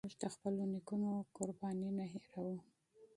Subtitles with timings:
[0.05, 2.57] موږ د خپلو نيکونو قربانۍ نه هيروو.